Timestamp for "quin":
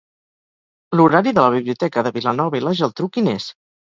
3.19-3.33